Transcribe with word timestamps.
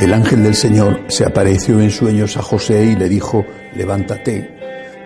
el 0.00 0.12
ángel 0.12 0.44
del 0.44 0.54
Señor 0.54 1.00
se 1.08 1.24
apareció 1.24 1.80
en 1.80 1.90
sueños 1.90 2.36
a 2.36 2.42
José 2.42 2.84
y 2.84 2.94
le 2.94 3.08
dijo, 3.08 3.44
levántate, 3.74 4.48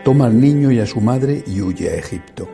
toma 0.04 0.26
al 0.26 0.38
niño 0.38 0.70
y 0.70 0.80
a 0.80 0.86
su 0.86 1.00
madre 1.00 1.42
y 1.46 1.62
huye 1.62 1.88
a 1.88 1.94
Egipto. 1.94 2.46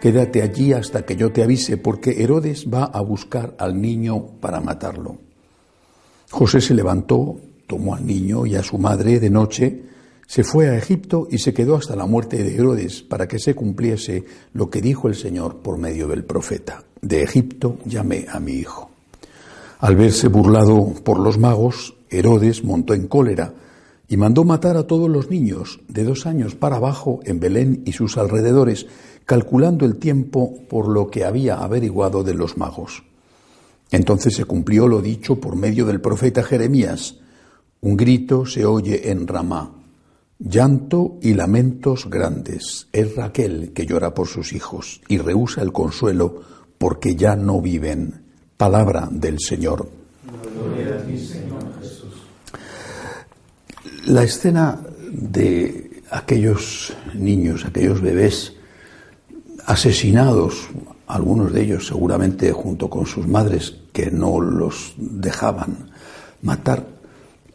Quédate 0.00 0.42
allí 0.42 0.72
hasta 0.72 1.04
que 1.04 1.16
yo 1.16 1.32
te 1.32 1.42
avise, 1.42 1.76
porque 1.76 2.22
Herodes 2.22 2.66
va 2.72 2.84
a 2.84 3.00
buscar 3.02 3.56
al 3.58 3.80
niño 3.80 4.26
para 4.40 4.60
matarlo. 4.60 5.18
José 6.30 6.60
se 6.60 6.74
levantó, 6.74 7.40
tomó 7.66 7.96
al 7.96 8.06
niño 8.06 8.46
y 8.46 8.54
a 8.54 8.62
su 8.62 8.78
madre 8.78 9.18
de 9.18 9.30
noche, 9.30 9.82
se 10.26 10.44
fue 10.44 10.68
a 10.68 10.76
Egipto 10.76 11.26
y 11.30 11.38
se 11.38 11.52
quedó 11.52 11.76
hasta 11.76 11.96
la 11.96 12.06
muerte 12.06 12.42
de 12.42 12.54
Herodes 12.54 13.02
para 13.02 13.26
que 13.26 13.38
se 13.38 13.54
cumpliese 13.54 14.24
lo 14.54 14.70
que 14.70 14.80
dijo 14.80 15.08
el 15.08 15.14
Señor 15.16 15.58
por 15.58 15.78
medio 15.78 16.06
del 16.06 16.24
profeta. 16.24 16.84
De 17.00 17.22
Egipto 17.22 17.78
llamé 17.84 18.26
a 18.28 18.38
mi 18.38 18.52
hijo. 18.52 18.91
Al 19.82 19.96
verse 19.96 20.28
burlado 20.28 20.94
por 21.02 21.18
los 21.18 21.38
magos, 21.38 21.96
Herodes 22.08 22.62
montó 22.62 22.94
en 22.94 23.08
cólera 23.08 23.52
y 24.06 24.16
mandó 24.16 24.44
matar 24.44 24.76
a 24.76 24.86
todos 24.86 25.10
los 25.10 25.28
niños 25.28 25.80
de 25.88 26.04
dos 26.04 26.24
años 26.24 26.54
para 26.54 26.76
abajo 26.76 27.18
en 27.24 27.40
Belén 27.40 27.82
y 27.84 27.90
sus 27.90 28.16
alrededores, 28.16 28.86
calculando 29.26 29.84
el 29.84 29.96
tiempo 29.96 30.54
por 30.68 30.86
lo 30.86 31.10
que 31.10 31.24
había 31.24 31.56
averiguado 31.56 32.22
de 32.22 32.34
los 32.34 32.56
magos. 32.56 33.02
Entonces 33.90 34.36
se 34.36 34.44
cumplió 34.44 34.86
lo 34.86 35.02
dicho 35.02 35.40
por 35.40 35.56
medio 35.56 35.84
del 35.84 36.00
profeta 36.00 36.44
Jeremías. 36.44 37.16
Un 37.80 37.96
grito 37.96 38.46
se 38.46 38.64
oye 38.64 39.10
en 39.10 39.26
Ramá, 39.26 39.82
llanto 40.38 41.18
y 41.20 41.34
lamentos 41.34 42.08
grandes. 42.08 42.86
Es 42.92 43.16
Raquel 43.16 43.72
que 43.72 43.84
llora 43.84 44.14
por 44.14 44.28
sus 44.28 44.52
hijos 44.52 45.00
y 45.08 45.18
rehúsa 45.18 45.60
el 45.60 45.72
consuelo 45.72 46.40
porque 46.78 47.16
ya 47.16 47.34
no 47.34 47.60
viven. 47.60 48.21
Palabra 48.62 49.08
del 49.10 49.40
Señor. 49.40 49.88
La 54.06 54.22
escena 54.22 54.78
de 55.10 56.00
aquellos 56.12 56.96
niños, 57.12 57.64
aquellos 57.64 58.00
bebés 58.00 58.52
asesinados, 59.66 60.68
algunos 61.08 61.52
de 61.52 61.62
ellos 61.62 61.88
seguramente 61.88 62.52
junto 62.52 62.88
con 62.88 63.04
sus 63.04 63.26
madres 63.26 63.78
que 63.92 64.12
no 64.12 64.40
los 64.40 64.94
dejaban 64.96 65.90
matar, 66.42 66.86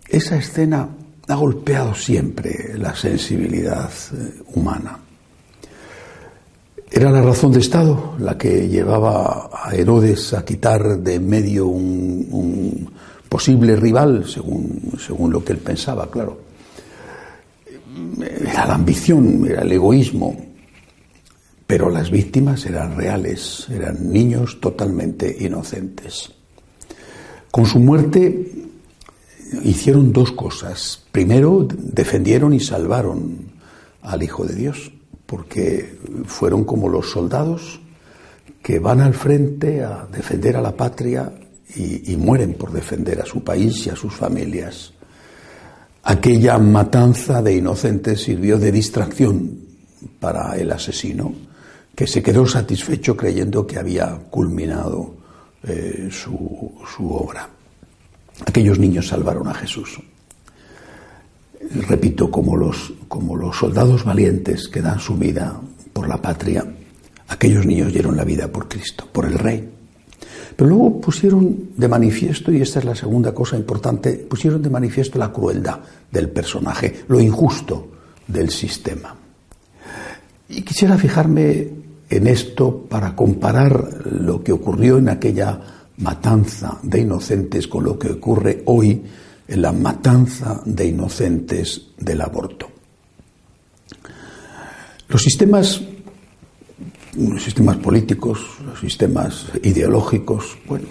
esa 0.10 0.36
escena 0.36 0.90
ha 1.26 1.36
golpeado 1.36 1.96
siempre 1.96 2.78
la 2.78 2.94
sensibilidad 2.94 3.90
eh, 4.14 4.42
humana. 4.56 5.00
Era 6.90 7.12
la 7.12 7.22
razón 7.22 7.52
de 7.52 7.60
Estado 7.60 8.16
la 8.20 8.38
que 8.38 8.70
llevaba 8.70 9.50
a 9.52 9.76
Herodes 9.76 10.34
a 10.34 10.46
quitar 10.46 11.00
de 11.00 11.20
medio 11.20 11.68
un, 11.68 12.28
un 12.32 12.90
posible 13.28 13.76
rival, 13.76 14.26
según, 14.28 14.94
según 14.98 15.32
lo 15.32 15.44
que 15.44 15.54
él 15.54 15.60
pensaba, 15.60 16.10
claro. 16.10 16.40
Era 18.42 18.68
la 18.68 18.76
ambición, 18.76 19.46
era 19.48 19.64
el 19.64 19.72
egoísmo, 19.72 20.36
pero 21.66 21.90
las 21.90 22.10
víctimas 22.10 22.66
eran 22.66 22.96
reales, 22.96 23.68
eran 23.70 24.12
niños 24.12 24.60
totalmente 24.62 25.36
inocentes. 25.40 26.32
Con 27.52 27.66
su 27.66 27.80
muerte 27.80 28.54
hicieron 29.64 30.14
dos 30.14 30.32
cosas. 30.32 31.04
Primero, 31.12 31.68
defendieron 31.70 32.54
y 32.54 32.60
salvaron 32.60 33.52
al 34.02 34.24
Hijo 34.24 34.46
de 34.46 34.56
Dios 34.56 34.92
porque 35.28 36.00
fueron 36.26 36.64
como 36.64 36.90
los 36.90 37.12
soldados 37.12 37.80
que 38.64 38.80
van 38.80 39.02
al 39.02 39.14
frente 39.14 39.84
a 39.84 40.08
defender 40.12 40.56
a 40.58 40.62
la 40.62 40.76
patria 40.76 41.32
y, 41.76 42.16
mueren 42.16 42.54
por 42.54 42.72
defender 42.72 43.22
a 43.22 43.26
su 43.26 43.44
país 43.44 43.86
y 43.86 43.90
a 43.90 43.96
sus 43.96 44.14
familias. 44.14 44.94
Aquella 46.04 46.58
matanza 46.58 47.42
de 47.42 47.56
inocentes 47.56 48.24
sirvió 48.24 48.58
de 48.58 48.72
distracción 48.72 49.60
para 50.20 50.56
el 50.56 50.72
asesino, 50.72 51.34
que 51.94 52.08
se 52.08 52.24
quedó 52.24 52.48
satisfecho 52.48 53.18
creyendo 53.18 53.68
que 53.68 53.78
había 53.78 54.18
culminado 54.30 55.14
eh, 55.64 56.10
su 56.10 57.12
obra. 57.12 57.50
Aquellos 58.46 58.80
niños 58.80 59.08
salvaron 59.08 59.48
a 59.50 59.54
Jesús 59.54 60.00
repito, 61.88 62.30
como 62.32 62.56
los, 62.56 62.94
como 63.08 63.36
los 63.36 63.58
soldados 63.58 64.04
valientes 64.04 64.68
que 64.68 64.82
dan 64.82 65.00
su 65.00 65.18
vida 65.18 65.60
por 65.94 66.08
la 66.08 66.22
patria, 66.22 66.66
aquellos 67.28 67.66
niños 67.66 67.92
dieron 67.92 68.16
la 68.16 68.24
vida 68.24 68.48
por 68.48 68.68
Cristo, 68.68 69.08
por 69.12 69.26
el 69.26 69.38
Rey. 69.38 69.70
Pero 70.56 70.70
luego 70.70 71.02
pusieron 71.02 71.70
de 71.76 71.88
manifiesto, 71.88 72.52
y 72.52 72.62
esta 72.62 72.80
es 72.80 72.86
la 72.86 72.96
segunda 72.96 73.34
cosa 73.34 73.58
importante, 73.58 74.14
pusieron 74.14 74.62
de 74.62 74.70
manifiesto 74.70 75.20
la 75.20 75.32
crueldad 75.32 75.80
del 76.12 76.30
personaje, 76.30 77.04
lo 77.08 77.20
injusto 77.20 77.90
del 78.28 78.50
sistema. 78.50 79.16
Y 80.50 80.62
quisiera 80.64 80.98
fijarme 80.98 81.68
en 82.10 82.28
esto 82.28 82.86
para 82.90 83.16
comparar 83.16 84.06
lo 84.12 84.44
que 84.44 84.52
ocurrió 84.52 84.98
en 84.98 85.10
aquella 85.10 85.60
matanza 85.98 86.78
de 86.84 87.02
inocentes 87.02 87.68
con 87.68 87.84
lo 87.84 88.00
que 88.00 88.12
ocurre 88.12 88.64
hoy 88.66 89.04
en 89.48 89.62
la 89.62 89.72
matanza 89.72 90.62
de 90.66 90.88
inocentes 90.88 91.90
del 91.98 92.22
aborto. 92.22 92.70
Los 95.08 95.22
sistemas, 95.22 95.82
los 97.16 97.42
sistemas 97.42 97.78
políticos, 97.78 98.40
los 98.66 98.80
sistemas 98.80 99.46
ideológicos, 99.64 100.58
bueno, 100.68 100.88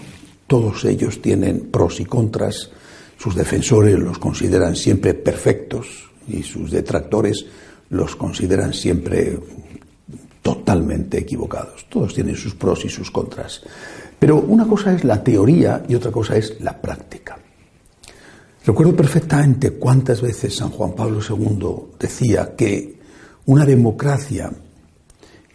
todos 0.47 0.85
ellos 0.85 1.21
tienen 1.21 1.69
pros 1.71 1.99
y 1.99 2.05
contras. 2.05 2.71
Sus 3.17 3.35
defensores 3.35 3.99
los 3.99 4.17
consideran 4.17 4.75
siempre 4.75 5.13
perfectos 5.13 6.09
y 6.27 6.43
sus 6.43 6.71
detractores 6.71 7.45
los 7.89 8.15
consideran 8.15 8.73
siempre 8.73 9.39
totalmente 10.41 11.19
equivocados. 11.19 11.85
Todos 11.89 12.13
tienen 12.13 12.35
sus 12.35 12.55
pros 12.55 12.85
y 12.85 12.89
sus 12.89 13.11
contras. 13.11 13.61
Pero 14.17 14.37
una 14.37 14.65
cosa 14.65 14.93
es 14.93 15.03
la 15.03 15.23
teoría 15.23 15.83
y 15.87 15.95
otra 15.95 16.11
cosa 16.11 16.37
es 16.37 16.59
la 16.61 16.81
práctica. 16.81 17.37
Recuerdo 18.67 18.97
perfectamente 18.97 19.71
cuántas 19.71 20.21
veces 20.21 20.57
San 20.57 20.71
Juan 20.71 20.91
Pablo 20.91 21.21
II 21.21 21.95
decía 21.97 22.53
que 22.53 22.99
una 23.45 23.65
democracia 23.65 24.51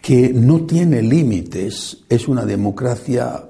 que 0.01 0.33
no 0.33 0.65
tiene 0.65 1.03
límites 1.03 2.05
es 2.09 2.27
una 2.27 2.47
democracia 2.47 3.45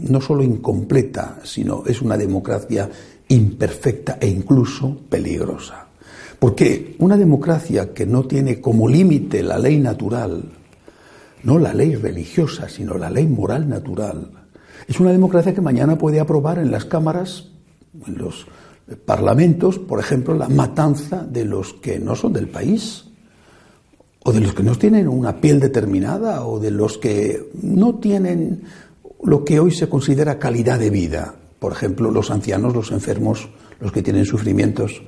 no 0.00 0.20
solo 0.20 0.42
incompleta, 0.42 1.38
sino 1.44 1.84
es 1.86 2.02
una 2.02 2.16
democracia 2.16 2.90
imperfecta 3.28 4.18
e 4.20 4.26
incluso 4.26 5.02
peligrosa. 5.08 5.86
Porque 6.40 6.96
una 6.98 7.16
democracia 7.16 7.94
que 7.94 8.06
no 8.06 8.24
tiene 8.24 8.60
como 8.60 8.88
límite 8.88 9.44
la 9.44 9.60
ley 9.60 9.78
natural, 9.78 10.50
no 11.44 11.60
la 11.60 11.72
ley 11.72 11.94
religiosa, 11.94 12.68
sino 12.68 12.98
la 12.98 13.08
ley 13.08 13.28
moral 13.28 13.68
natural, 13.68 14.32
es 14.88 14.98
una 14.98 15.12
democracia 15.12 15.54
que 15.54 15.60
mañana 15.60 15.96
puede 15.96 16.18
aprobar 16.18 16.58
en 16.58 16.72
las 16.72 16.84
cámaras 16.84 17.52
en 18.06 18.18
los 18.18 18.46
parlamentos, 19.04 19.78
por 19.78 20.00
ejemplo, 20.00 20.34
la 20.34 20.48
matanza 20.48 21.24
de 21.24 21.44
los 21.44 21.74
que 21.74 21.98
no 21.98 22.14
son 22.14 22.32
del 22.32 22.48
país, 22.48 23.04
o 24.24 24.32
de 24.32 24.40
los 24.40 24.54
que 24.54 24.62
no 24.62 24.74
tienen 24.74 25.08
una 25.08 25.40
piel 25.40 25.60
determinada, 25.60 26.46
o 26.46 26.58
de 26.58 26.70
los 26.70 26.98
que 26.98 27.50
no 27.62 27.96
tienen 27.96 28.62
lo 29.22 29.44
que 29.44 29.60
hoy 29.60 29.72
se 29.72 29.88
considera 29.88 30.38
calidad 30.38 30.78
de 30.78 30.90
vida, 30.90 31.34
por 31.58 31.72
ejemplo, 31.72 32.10
los 32.10 32.30
ancianos, 32.30 32.74
los 32.74 32.92
enfermos, 32.92 33.48
los 33.80 33.92
que 33.92 34.02
tienen 34.02 34.24
sufrimientos. 34.24 35.02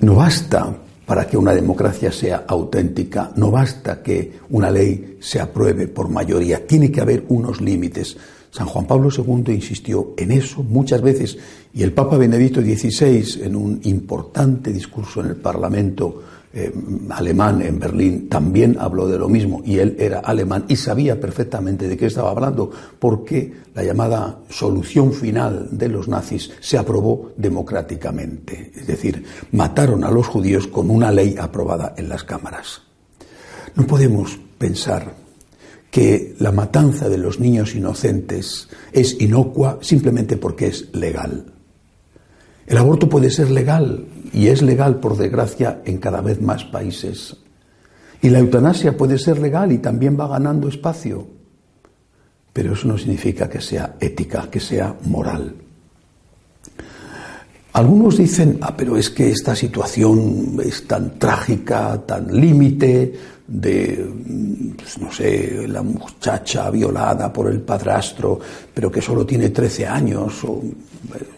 No 0.00 0.14
basta 0.14 0.76
para 1.10 1.26
que 1.26 1.36
una 1.36 1.52
democracia 1.52 2.12
sea 2.12 2.44
auténtica, 2.46 3.32
no 3.34 3.50
basta 3.50 4.00
que 4.00 4.38
una 4.50 4.70
ley 4.70 5.16
se 5.18 5.40
apruebe 5.40 5.88
por 5.88 6.08
mayoría, 6.08 6.64
tiene 6.64 6.92
que 6.92 7.00
haber 7.00 7.24
unos 7.30 7.60
límites. 7.60 8.16
San 8.52 8.68
Juan 8.68 8.86
Pablo 8.86 9.08
II 9.10 9.52
insistió 9.52 10.14
en 10.16 10.30
eso 10.30 10.62
muchas 10.62 11.02
veces 11.02 11.36
y 11.74 11.82
el 11.82 11.92
Papa 11.92 12.16
Benedicto 12.16 12.60
XVI, 12.60 13.42
en 13.42 13.56
un 13.56 13.80
importante 13.82 14.72
discurso 14.72 15.20
en 15.20 15.26
el 15.26 15.34
Parlamento 15.34 16.22
eh, 16.52 16.72
alemán 17.10 17.62
en 17.62 17.78
Berlín 17.78 18.28
también 18.28 18.76
habló 18.80 19.06
de 19.06 19.18
lo 19.18 19.28
mismo 19.28 19.62
y 19.64 19.78
él 19.78 19.94
era 20.00 20.18
alemán 20.18 20.64
y 20.66 20.74
sabía 20.74 21.20
perfectamente 21.20 21.86
de 21.86 21.96
qué 21.96 22.06
estaba 22.06 22.32
hablando 22.32 22.70
porque 22.98 23.52
la 23.72 23.84
llamada 23.84 24.40
solución 24.48 25.12
final 25.12 25.68
de 25.70 25.88
los 25.88 26.08
nazis 26.08 26.50
se 26.58 26.76
aprobó 26.76 27.32
democráticamente. 27.36 28.72
Es 28.74 28.86
decir, 28.86 29.24
mataron 29.52 30.02
a 30.02 30.10
los 30.10 30.26
judíos 30.26 30.66
con 30.66 30.90
una 30.90 31.12
ley 31.12 31.36
aprobada 31.38 31.94
en 31.96 32.08
las 32.08 32.24
cámaras. 32.24 32.82
No 33.76 33.86
podemos 33.86 34.36
pensar 34.58 35.14
que 35.90 36.34
la 36.38 36.50
matanza 36.50 37.08
de 37.08 37.18
los 37.18 37.38
niños 37.38 37.76
inocentes 37.76 38.68
es 38.92 39.20
inocua 39.20 39.78
simplemente 39.82 40.36
porque 40.36 40.66
es 40.66 40.88
legal. 40.94 41.59
El 42.70 42.78
aborto 42.78 43.08
puede 43.08 43.30
ser 43.30 43.50
legal 43.50 44.06
y 44.32 44.46
es 44.46 44.62
legal, 44.62 45.00
por 45.00 45.16
desgracia, 45.16 45.82
en 45.84 45.98
cada 45.98 46.20
vez 46.20 46.40
más 46.40 46.62
países. 46.62 47.36
Y 48.22 48.30
la 48.30 48.38
eutanasia 48.38 48.96
puede 48.96 49.18
ser 49.18 49.40
legal 49.40 49.72
y 49.72 49.78
también 49.78 50.16
va 50.16 50.28
ganando 50.28 50.68
espacio. 50.68 51.26
Pero 52.52 52.74
eso 52.74 52.86
no 52.86 52.96
significa 52.96 53.48
que 53.48 53.60
sea 53.60 53.96
ética, 53.98 54.48
que 54.48 54.60
sea 54.60 54.94
moral. 55.06 55.52
Algunos 57.72 58.18
dicen, 58.18 58.58
ah, 58.60 58.76
pero 58.76 58.96
es 58.96 59.10
que 59.10 59.30
esta 59.30 59.56
situación 59.56 60.56
es 60.64 60.86
tan 60.86 61.18
trágica, 61.18 62.00
tan 62.06 62.32
límite, 62.32 63.12
de, 63.50 64.74
pues, 64.76 64.98
no 65.00 65.10
sé, 65.10 65.66
la 65.66 65.82
muchacha 65.82 66.70
violada 66.70 67.32
por 67.32 67.50
el 67.50 67.60
padrastro, 67.60 68.38
pero 68.72 68.92
que 68.92 69.02
solo 69.02 69.26
tiene 69.26 69.50
13 69.50 69.86
años, 69.88 70.44
o 70.44 70.62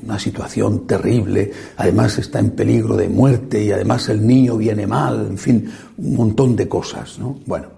una 0.02 0.18
situación 0.18 0.86
terrible, 0.86 1.50
además 1.76 2.18
está 2.18 2.38
en 2.38 2.50
peligro 2.50 2.96
de 2.96 3.08
muerte 3.08 3.64
y 3.64 3.72
además 3.72 4.10
el 4.10 4.26
niño 4.26 4.58
viene 4.58 4.86
mal, 4.86 5.26
en 5.30 5.38
fin, 5.38 5.72
un 5.96 6.14
montón 6.14 6.54
de 6.54 6.68
cosas, 6.68 7.18
¿no? 7.18 7.38
Bueno, 7.46 7.68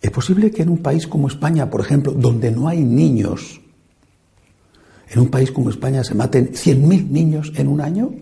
¿es 0.00 0.10
posible 0.10 0.50
que 0.50 0.62
en 0.62 0.70
un 0.70 0.78
país 0.78 1.06
como 1.06 1.28
España, 1.28 1.70
por 1.70 1.80
ejemplo, 1.80 2.10
donde 2.12 2.50
no 2.50 2.66
hay 2.66 2.82
niños, 2.82 3.60
en 5.10 5.20
un 5.20 5.28
país 5.28 5.52
como 5.52 5.70
España 5.70 6.02
se 6.02 6.16
maten 6.16 6.52
100.000 6.52 7.08
niños 7.08 7.52
en 7.54 7.68
un 7.68 7.80
año? 7.80 8.12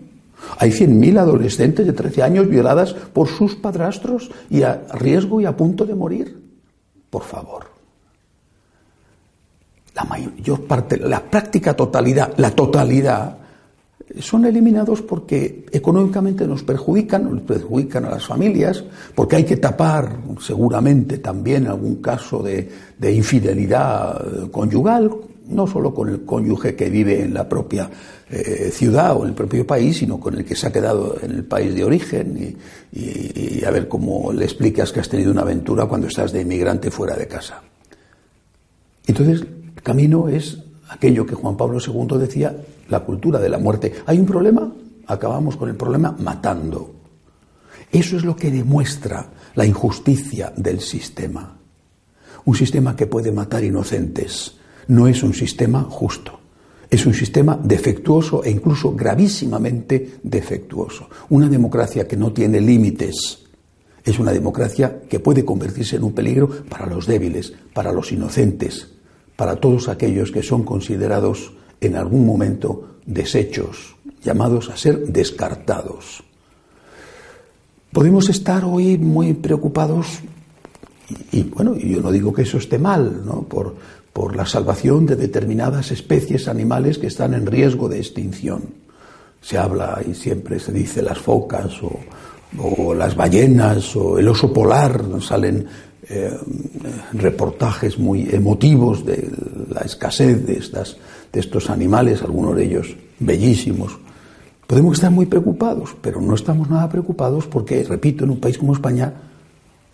Hay 0.57 0.71
100.000 0.71 1.19
adolescentes 1.19 1.85
de 1.85 1.93
13 1.93 2.23
años 2.23 2.47
violadas 2.47 2.93
por 2.93 3.27
sus 3.27 3.55
padrastros 3.55 4.31
y 4.49 4.63
a 4.63 4.83
riesgo 4.93 5.41
y 5.41 5.45
a 5.45 5.55
punto 5.55 5.85
de 5.85 5.95
morir. 5.95 6.41
Por 7.09 7.23
favor. 7.23 7.65
La 9.93 10.05
mayor 10.05 10.65
parte, 10.65 10.97
la 10.97 11.21
práctica 11.21 11.73
totalidad, 11.75 12.33
la 12.37 12.51
totalidad, 12.51 13.37
son 14.19 14.45
eliminados 14.45 15.01
porque 15.01 15.65
económicamente 15.71 16.47
nos 16.47 16.63
perjudican, 16.63 17.31
nos 17.31 17.41
perjudican 17.41 18.05
a 18.05 18.11
las 18.11 18.25
familias, 18.25 18.83
porque 19.15 19.37
hay 19.37 19.45
que 19.45 19.57
tapar 19.57 20.17
seguramente 20.39 21.19
también 21.19 21.67
algún 21.67 22.01
caso 22.01 22.41
de, 22.41 22.69
de 22.97 23.13
infidelidad 23.13 24.49
conyugal, 24.49 25.11
no 25.47 25.67
solo 25.67 25.93
con 25.93 26.09
el 26.09 26.23
cónyuge 26.23 26.75
que 26.75 26.89
vive 26.89 27.21
en 27.23 27.33
la 27.33 27.47
propia 27.47 27.89
eh, 28.29 28.71
ciudad 28.71 29.15
o 29.15 29.23
en 29.23 29.29
el 29.29 29.35
propio 29.35 29.65
país, 29.65 29.97
sino 29.97 30.19
con 30.19 30.35
el 30.35 30.45
que 30.45 30.55
se 30.55 30.67
ha 30.67 30.71
quedado 30.71 31.17
en 31.21 31.31
el 31.31 31.43
país 31.43 31.75
de 31.75 31.83
origen 31.83 32.57
y, 32.93 33.63
a 33.63 33.71
ver 33.71 33.87
cómo 33.87 34.33
le 34.33 34.45
explicas 34.45 34.91
que 34.91 34.99
has 34.99 35.09
tenido 35.09 35.31
una 35.31 35.41
aventura 35.41 35.85
cuando 35.85 36.07
estás 36.07 36.31
de 36.31 36.41
inmigrante 36.41 36.89
fuera 36.89 37.15
de 37.15 37.27
casa. 37.27 37.61
Entonces, 39.05 39.41
el 39.41 39.81
camino 39.81 40.29
es 40.29 40.57
aquello 40.89 41.25
que 41.25 41.35
Juan 41.35 41.57
Pablo 41.57 41.79
II 41.79 42.17
decía, 42.17 42.55
la 42.89 43.01
cultura 43.01 43.39
de 43.39 43.49
la 43.49 43.57
muerte. 43.57 43.93
¿Hay 44.05 44.19
un 44.19 44.25
problema? 44.25 44.71
Acabamos 45.07 45.57
con 45.57 45.69
el 45.69 45.75
problema 45.75 46.15
matando. 46.19 46.91
Eso 47.91 48.17
es 48.17 48.23
lo 48.23 48.35
que 48.35 48.51
demuestra 48.51 49.29
la 49.55 49.65
injusticia 49.65 50.53
del 50.55 50.79
sistema. 50.79 51.57
Un 52.45 52.55
sistema 52.55 52.95
que 52.95 53.07
puede 53.07 53.31
matar 53.31 53.63
inocentes 53.63 54.55
no 54.91 55.07
es 55.07 55.23
un 55.23 55.33
sistema 55.33 55.83
justo. 55.83 56.37
Es 56.89 57.05
un 57.05 57.13
sistema 57.13 57.57
defectuoso 57.63 58.43
e 58.43 58.51
incluso 58.51 58.93
gravísimamente 58.93 60.19
defectuoso. 60.21 61.07
Una 61.29 61.47
democracia 61.47 62.05
que 62.05 62.17
no 62.17 62.33
tiene 62.33 62.59
límites 62.59 63.39
es 64.03 64.19
una 64.19 64.33
democracia 64.33 65.03
que 65.07 65.21
puede 65.21 65.45
convertirse 65.45 65.95
en 65.95 66.03
un 66.03 66.11
peligro 66.11 66.49
para 66.67 66.87
los 66.87 67.07
débiles, 67.07 67.53
para 67.73 67.93
los 67.93 68.11
inocentes, 68.11 68.89
para 69.37 69.55
todos 69.55 69.87
aquellos 69.87 70.29
que 70.29 70.43
son 70.43 70.63
considerados 70.63 71.53
en 71.79 71.95
algún 71.95 72.25
momento 72.25 72.97
desechos, 73.05 73.95
llamados 74.21 74.69
a 74.69 74.75
ser 74.75 75.07
descartados. 75.07 76.21
Podemos 77.93 78.27
estar 78.27 78.65
hoy 78.65 78.97
muy 78.97 79.33
preocupados, 79.35 80.19
y, 81.31 81.43
bueno, 81.43 81.75
yo 81.77 82.01
no 82.01 82.11
digo 82.11 82.33
que 82.33 82.43
eso 82.43 82.57
esté 82.57 82.77
mal, 82.77 83.25
¿no? 83.25 83.43
por, 83.43 83.75
por 84.13 84.35
la 84.35 84.45
salvación 84.45 85.05
de 85.05 85.15
determinadas 85.15 85.91
especies 85.91 86.47
animales 86.47 86.97
que 86.97 87.07
están 87.07 87.33
en 87.33 87.45
riesgo 87.45 87.87
de 87.87 87.97
extinción. 87.97 88.61
Se 89.41 89.57
habla 89.57 90.01
y 90.07 90.13
siempre 90.13 90.59
se 90.59 90.71
dice 90.71 91.01
las 91.01 91.17
focas 91.17 91.71
o, 91.81 92.93
las 92.93 93.15
ballenas 93.15 93.95
o 93.95 94.19
el 94.19 94.27
oso 94.27 94.51
polar, 94.51 95.01
salen 95.21 95.65
eh, 96.09 96.37
reportajes 97.13 97.97
muy 97.97 98.27
emotivos 98.29 99.05
de 99.05 99.29
la 99.69 99.81
escasez 99.81 100.45
de, 100.45 100.53
estas, 100.55 100.97
de 101.31 101.39
estos 101.39 101.69
animales, 101.69 102.21
algunos 102.21 102.57
de 102.57 102.65
ellos 102.65 102.95
bellísimos. 103.19 103.97
Podemos 104.67 104.95
estar 104.95 105.11
muy 105.11 105.27
preocupados, 105.27 105.95
pero 106.01 106.19
no 106.19 106.35
estamos 106.35 106.69
nada 106.69 106.89
preocupados 106.89 107.47
porque, 107.47 107.85
repito, 107.85 108.25
en 108.25 108.31
un 108.31 108.41
país 108.41 108.57
como 108.57 108.73
España 108.73 109.13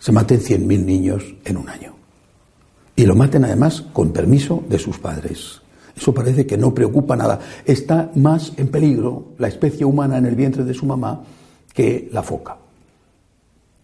se 0.00 0.10
maten 0.10 0.40
100.000 0.40 0.84
niños 0.84 1.22
en 1.44 1.56
un 1.56 1.68
año 1.68 1.97
y 2.98 3.06
lo 3.06 3.14
maten 3.14 3.44
además 3.44 3.84
con 3.92 4.12
permiso 4.12 4.64
de 4.68 4.76
sus 4.76 4.98
padres. 4.98 5.62
Eso 5.96 6.12
parece 6.12 6.46
que 6.46 6.58
no 6.58 6.74
preocupa 6.74 7.14
nada. 7.14 7.38
Está 7.64 8.10
más 8.16 8.52
en 8.56 8.68
peligro 8.68 9.34
la 9.38 9.46
especie 9.46 9.86
humana 9.86 10.18
en 10.18 10.26
el 10.26 10.34
vientre 10.34 10.64
de 10.64 10.74
su 10.74 10.84
mamá 10.84 11.22
que 11.72 12.08
la 12.10 12.24
foca. 12.24 12.56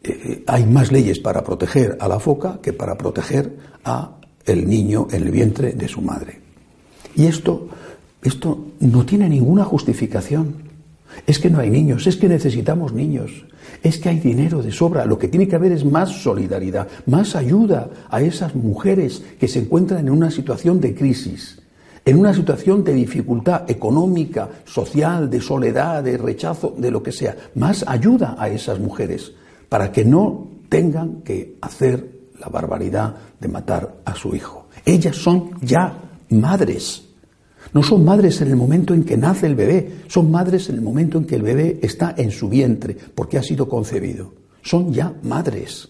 Eh, 0.03 0.21
eh, 0.25 0.45
hay 0.49 0.67
más 0.67 0.91
leyes 0.91 1.21
para 1.21 1.45
proteger 1.45 1.97
a 2.01 2.09
la 2.09 2.19
foca 2.19 2.59
que 2.61 2.73
para 2.73 2.99
proteger 2.99 3.57
a 3.85 4.17
el 4.45 4.69
niño 4.69 5.07
en 5.13 5.23
el 5.23 5.31
vientre 5.31 5.75
de 5.75 5.87
su 5.87 6.03
madre. 6.03 6.41
Y 7.15 7.27
esto, 7.27 7.69
esto 8.21 8.67
no 8.81 9.07
tiene 9.07 9.29
ninguna 9.29 9.65
justificación. 9.65 10.57
Es 11.27 11.39
que 11.39 11.51
no 11.51 11.61
hay 11.61 11.71
niños, 11.71 12.07
es 12.07 12.17
que 12.17 12.29
necesitamos 12.29 12.93
niños 12.93 13.45
es 13.83 13.99
que 13.99 14.09
hay 14.09 14.19
dinero 14.19 14.63
de 14.63 14.73
sobra. 14.73 15.05
Lo 15.05 15.19
que 15.19 15.29
tiene 15.29 15.47
que 15.49 15.57
haber 15.57 15.73
es 15.73 15.85
más 15.85 16.11
solidaridad, 16.11 16.89
más 17.07 17.37
ayuda 17.37 17.91
a 18.09 18.21
esas 18.21 18.55
mujeres 18.55 19.23
que 19.39 19.49
se 19.49 19.61
encuentran 19.61 20.07
en 20.07 20.11
una 20.11 20.31
situación 20.31 20.81
de 20.81 20.95
crisis, 20.95 21.61
en 22.05 22.19
una 22.19 22.35
situación 22.35 22.85
de 22.85 22.95
dificultad 22.95 23.71
económica, 23.71 24.49
social, 24.65 25.31
de 25.31 25.41
soledad, 25.41 26.03
de 26.03 26.19
rechazo, 26.19 26.75
de 26.77 26.91
lo 26.91 27.03
que 27.03 27.13
sea. 27.13 27.37
Más 27.55 27.85
ayuda 27.87 28.37
a 28.39 28.49
esas 28.49 28.79
mujeres 28.79 29.33
para 29.69 29.93
que 29.93 30.05
no 30.05 30.49
tengan 30.69 31.23
que 31.23 31.57
hacer 31.61 32.13
la 32.41 32.49
barbaridad 32.49 33.15
de 33.39 33.49
matar 33.49 33.97
a 34.05 34.15
su 34.15 34.35
hijo. 34.35 34.67
Ellas 34.85 35.17
son 35.17 35.51
ya 35.61 35.99
madres. 36.31 37.05
No 37.73 37.83
son 37.83 38.05
madres 38.05 38.41
en 38.41 38.49
el 38.49 38.57
momento 38.57 38.95
en 38.95 39.05
que 39.05 39.17
nace 39.17 39.47
el 39.47 39.55
bebé, 39.55 40.03
son 40.09 40.31
madres 40.31 40.69
en 40.69 40.77
el 40.77 40.83
momento 40.83 41.19
en 41.19 41.25
que 41.25 41.37
el 41.37 41.43
bebé 41.43 41.79
está 41.83 42.15
en 42.17 42.31
su 42.31 42.49
vientre, 42.49 42.97
porque 43.15 43.39
ha 43.39 43.43
sido 43.43 43.69
concebido. 43.69 44.33
Son 44.63 44.93
ya 44.93 45.13
madres. 45.23 45.89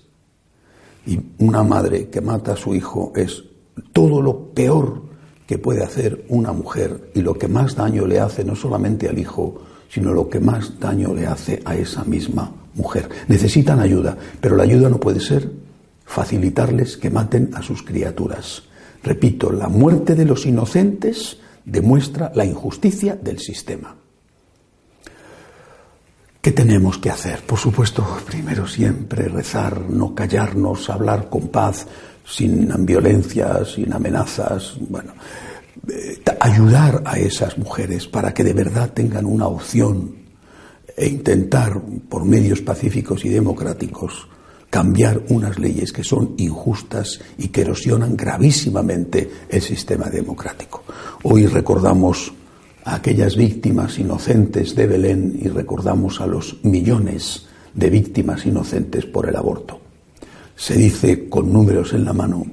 Y 1.07 1.21
una 1.38 1.62
madre 1.62 2.09
que 2.09 2.21
mata 2.21 2.52
a 2.52 2.57
su 2.57 2.75
hijo 2.75 3.12
es 3.14 3.45
todo 3.93 4.23
lo 4.23 4.52
peor 4.52 5.02
que 5.47 5.59
puede 5.59 5.83
hacer 5.83 6.25
una 6.28 6.52
mujer 6.52 7.11
y 7.14 7.21
lo 7.21 7.35
que 7.35 7.49
más 7.49 7.76
daño 7.76 8.07
le 8.07 8.19
hace 8.19 8.45
no 8.45 8.57
solamente 8.57 9.09
al 9.09 9.19
hijo, 9.19 9.62
sino 9.90 10.12
lo 10.12 10.28
que 10.28 10.40
más 10.40 10.78
daño 10.81 11.14
le 11.14 11.26
hace 11.26 11.61
a 11.64 11.76
esa 11.76 12.04
misma 12.04 12.50
mujer. 12.75 13.09
Necesitan 13.28 13.81
ayuda, 13.81 14.16
pero 14.40 14.57
la 14.57 14.62
ayuda 14.62 14.88
no 14.88 14.99
puede 14.99 15.21
ser 15.21 15.50
facilitarles 16.04 16.97
que 16.97 17.11
maten 17.11 17.50
a 17.54 17.62
sus 17.62 17.83
criaturas. 17.83 18.62
Repito, 19.02 19.52
la 19.52 19.69
muerte 19.69 20.14
de 20.14 20.25
los 20.25 20.47
inocentes 20.47 21.38
demuestra 21.64 22.30
la 22.35 22.44
injusticia 22.44 23.16
del 23.16 23.38
sistema. 23.38 23.97
¿Qué 26.40 26.52
tenemos 26.52 26.99
que 26.99 27.11
hacer? 27.11 27.40
Por 27.40 27.59
supuesto, 27.59 28.06
primero 28.26 28.66
siempre 28.66 29.28
rezar, 29.28 29.80
no 29.80 30.14
callarnos, 30.14 30.90
hablar 30.90 31.30
con 31.30 31.49
paz, 31.49 31.87
sin 32.26 32.85
violencia, 32.85 33.64
sin 33.64 33.92
amenazas, 33.92 34.75
bueno, 34.78 35.14
eh, 35.88 36.23
ayudar 36.40 37.02
a 37.06 37.18
esas 37.18 37.56
mujeres 37.56 38.06
para 38.06 38.35
que 38.35 38.44
de 38.44 38.52
verdad 38.52 38.90
tengan 38.92 39.25
una 39.25 39.47
opción 39.47 40.16
e 40.97 41.09
intentar, 41.09 41.80
por 42.09 42.25
medios 42.25 42.61
pacíficos 42.61 43.25
y 43.25 43.30
democráticos, 43.30 44.28
cambiar 44.75 45.23
unas 45.28 45.57
leyes 45.57 45.93
que 45.93 46.02
son 46.02 46.35
injustas 46.37 47.21
y 47.38 47.47
que 47.47 47.61
erosionan 47.61 48.16
gravísimamente 48.16 49.31
el 49.49 49.62
sistema 49.62 50.07
democrático. 50.11 50.83
Hoy 51.23 51.47
recordamos 51.47 52.33
a 52.85 52.97
aquellas 52.97 53.37
víctimas 53.37 54.00
inocentes 54.00 54.75
de 54.75 54.88
Belén 54.88 55.38
y 55.40 55.47
recordamos 55.47 56.21
a 56.21 56.26
los 56.26 56.57
millones 56.64 57.47
de 57.73 57.88
víctimas 57.88 58.47
inocentes 58.47 59.07
por 59.07 59.28
el 59.28 59.37
aborto. 59.37 59.78
Se 60.57 60.75
dice 60.75 61.28
con 61.28 61.52
números 61.52 61.93
en 61.93 62.04
la 62.04 62.12
mano 62.12 62.45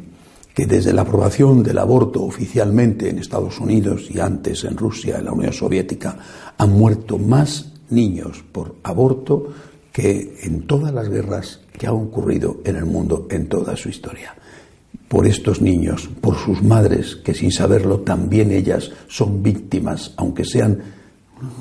que 0.54 0.68
desde 0.68 0.94
la 0.94 1.02
aprobación 1.02 1.64
del 1.64 1.80
aborto 1.80 2.22
oficialmente 2.22 3.10
en 3.10 3.18
Estados 3.18 3.60
Unidos 3.60 4.12
y 4.12 4.20
antes 4.20 4.64
en 4.64 4.78
Rusia, 4.78 5.18
en 5.18 5.26
la 5.26 5.32
Unión 5.32 5.54
Soviética, 5.54 6.20
han 6.56 6.72
muerto 6.72 7.18
más 7.18 7.72
niños 7.90 8.44
por 8.52 8.76
aborto 8.84 9.48
que 9.92 10.38
en 10.44 10.68
todas 10.68 10.94
las 10.94 11.10
guerras 11.10 11.61
que 11.72 11.88
han 11.88 11.94
ocurrido 11.94 12.62
en 12.64 12.76
el 12.76 12.86
mundo 12.86 13.28
en 13.30 13.48
toda 13.48 13.76
su 13.76 13.90
historia. 13.90 14.36
Por 15.08 15.28
estos 15.28 15.62
niños, 15.62 16.10
por 16.22 16.38
sus 16.38 16.62
madres, 16.64 17.18
que 17.18 17.34
sin 17.34 17.52
saberlo 17.52 18.00
también 18.00 18.52
ellas 18.52 18.92
son 19.08 19.44
víctimas, 19.44 20.14
aunque 20.18 20.46
sean 20.46 20.82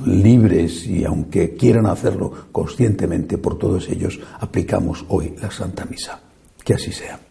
libres 0.07 0.87
y 0.87 1.05
aunque 1.05 1.55
quieran 1.55 1.87
hacerlo 1.87 2.33
conscientemente, 2.53 3.39
por 3.39 3.59
todos 3.59 3.89
ellos 3.89 4.21
aplicamos 4.39 5.05
hoy 5.09 5.35
la 5.41 5.51
Santa 5.51 5.85
Misa. 5.85 6.21
Que 6.63 6.75
así 6.75 6.93
sea. 6.93 7.30